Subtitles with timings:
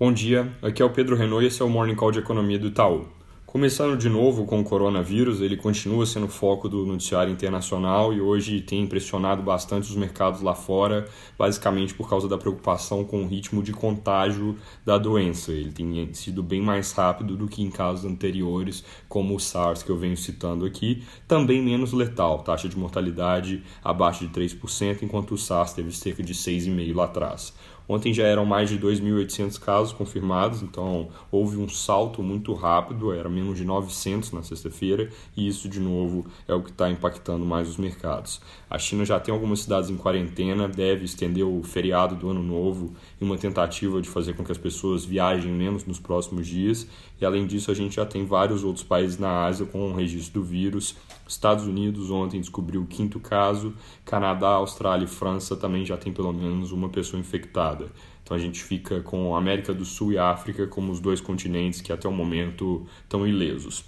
[0.00, 2.58] Bom dia, aqui é o Pedro Renault e esse é o Morning Call de Economia
[2.58, 3.06] do Itaú.
[3.44, 8.62] Começando de novo com o coronavírus, ele continua sendo foco do noticiário internacional e hoje
[8.62, 13.62] tem impressionado bastante os mercados lá fora, basicamente por causa da preocupação com o ritmo
[13.62, 15.52] de contágio da doença.
[15.52, 19.90] Ele tem sido bem mais rápido do que em casos anteriores, como o SARS que
[19.90, 25.38] eu venho citando aqui, também menos letal, taxa de mortalidade abaixo de 3%, enquanto o
[25.38, 27.52] SARS teve cerca de 6,5% lá atrás.
[27.92, 33.28] Ontem já eram mais de 2.800 casos confirmados, então houve um salto muito rápido, era
[33.28, 37.68] menos de 900 na sexta-feira, e isso de novo é o que está impactando mais
[37.68, 38.40] os mercados.
[38.70, 42.94] A China já tem algumas cidades em quarentena, deve estender o feriado do ano novo
[43.20, 46.86] em uma tentativa de fazer com que as pessoas viajem menos nos próximos dias,
[47.20, 50.40] e além disso a gente já tem vários outros países na Ásia com o registro
[50.40, 50.94] do vírus.
[51.26, 53.72] Estados Unidos ontem descobriu o quinto caso,
[54.04, 57.79] Canadá, Austrália e França também já tem pelo menos uma pessoa infectada.
[58.22, 61.92] Então a gente fica com América do Sul e África como os dois continentes que
[61.92, 63.84] até o momento estão ilesos.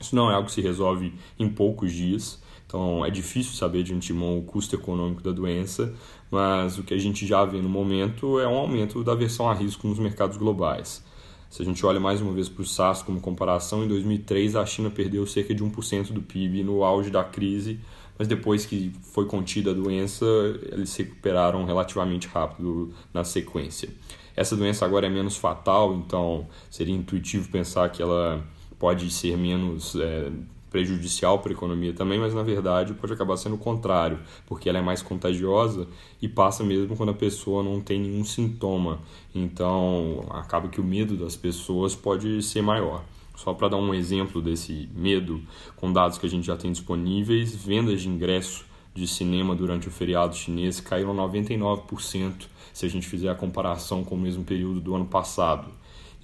[0.00, 3.94] Isso não é algo que se resolve em poucos dias, então é difícil saber de
[3.94, 5.94] antemão o custo econômico da doença,
[6.30, 9.54] mas o que a gente já vê no momento é um aumento da versão a
[9.54, 11.02] risco nos mercados globais.
[11.50, 14.66] Se a gente olha mais uma vez para o SARS como comparação, em 2003 a
[14.66, 17.80] China perdeu cerca de 1% do PIB no auge da crise,
[18.18, 20.26] mas depois que foi contida a doença,
[20.72, 23.88] eles se recuperaram relativamente rápido na sequência.
[24.34, 28.44] Essa doença agora é menos fatal, então seria intuitivo pensar que ela
[28.78, 30.30] pode ser menos é,
[30.70, 34.78] prejudicial para a economia também, mas na verdade pode acabar sendo o contrário, porque ela
[34.78, 35.86] é mais contagiosa
[36.20, 39.00] e passa mesmo quando a pessoa não tem nenhum sintoma.
[39.34, 43.04] Então, acaba que o medo das pessoas pode ser maior.
[43.38, 45.40] Só para dar um exemplo desse medo,
[45.76, 49.92] com dados que a gente já tem disponíveis, vendas de ingresso de cinema durante o
[49.92, 54.92] feriado chinês caíram 99% se a gente fizer a comparação com o mesmo período do
[54.92, 55.68] ano passado.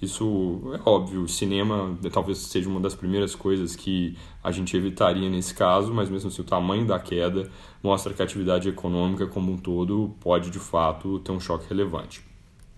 [0.01, 5.29] Isso é óbvio, o cinema talvez seja uma das primeiras coisas que a gente evitaria
[5.29, 7.49] nesse caso, mas mesmo assim o tamanho da queda
[7.81, 12.34] mostra que a atividade econômica como um todo pode de fato ter um choque relevante.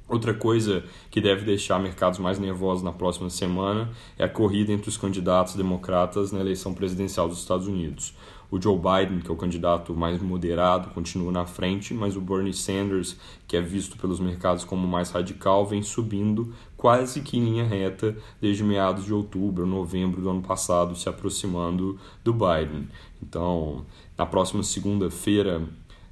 [0.07, 4.87] Outra coisa que deve deixar mercados mais nervosos na próxima semana é a corrida entre
[4.87, 8.15] os candidatos democratas na eleição presidencial dos Estados Unidos.
[8.49, 12.53] O Joe Biden, que é o candidato mais moderado, continua na frente, mas o Bernie
[12.53, 17.65] Sanders, que é visto pelos mercados como mais radical, vem subindo quase que em linha
[17.65, 22.87] reta desde meados de outubro, novembro do ano passado, se aproximando do Biden.
[23.21, 23.85] Então,
[24.17, 25.67] na próxima segunda-feira,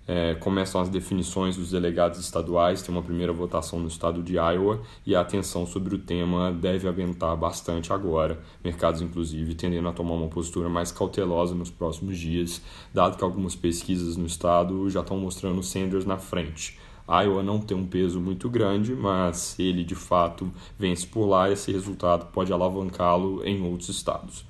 [0.08, 4.82] é, começam as definições dos delegados estaduais, tem uma primeira votação no estado de Iowa
[5.06, 10.14] e a atenção sobre o tema deve aumentar bastante agora, mercados inclusive tendendo a tomar
[10.14, 12.62] uma postura mais cautelosa nos próximos dias,
[12.94, 16.78] dado que algumas pesquisas no estado já estão mostrando Sanders na frente.
[17.08, 21.52] Iowa não tem um peso muito grande, mas se ele de fato vence por lá,
[21.52, 24.46] esse resultado pode alavancá-lo em outros estados.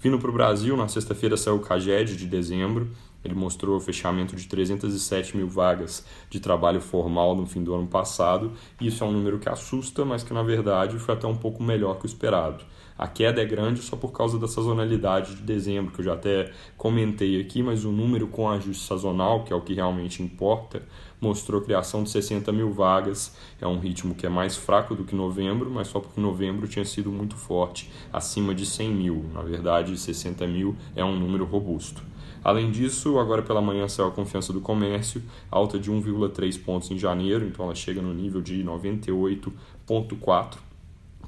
[0.00, 2.90] Vindo para o Brasil, na sexta-feira saiu o CAGED de dezembro,
[3.24, 7.86] ele mostrou o fechamento de 307 mil vagas de trabalho formal no fim do ano
[7.86, 11.62] passado, isso é um número que assusta, mas que na verdade foi até um pouco
[11.62, 12.64] melhor que o esperado.
[13.00, 16.52] A queda é grande só por causa da sazonalidade de dezembro, que eu já até
[16.76, 20.82] comentei aqui, mas o número com ajuste sazonal, que é o que realmente importa,
[21.18, 23.34] mostrou a criação de 60 mil vagas.
[23.58, 26.84] É um ritmo que é mais fraco do que novembro, mas só porque novembro tinha
[26.84, 29.24] sido muito forte, acima de 100 mil.
[29.32, 32.02] Na verdade, 60 mil é um número robusto.
[32.44, 36.98] Além disso, agora pela manhã saiu a confiança do comércio, alta de 1,3 pontos em
[36.98, 40.58] janeiro, então ela chega no nível de 98,4,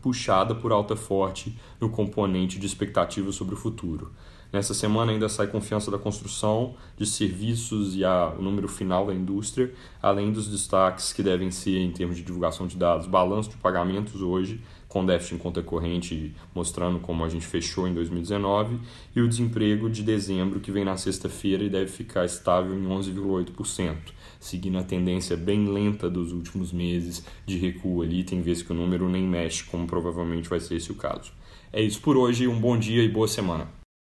[0.00, 4.10] puxada por alta forte no componente de expectativa sobre o futuro.
[4.52, 9.14] Nessa semana ainda sai confiança da construção, de serviços e a, o número final da
[9.14, 9.72] indústria,
[10.02, 14.20] além dos destaques que devem ser em termos de divulgação de dados, balanço de pagamentos
[14.20, 14.60] hoje,
[14.92, 18.78] com déficit em conta corrente mostrando como a gente fechou em 2019,
[19.16, 23.96] e o desemprego de dezembro que vem na sexta-feira e deve ficar estável em 11,8%,
[24.38, 28.76] seguindo a tendência bem lenta dos últimos meses de recuo ali, tem vezes que o
[28.76, 31.32] número nem mexe, como provavelmente vai ser esse o caso.
[31.72, 33.81] É isso por hoje, um bom dia e boa semana.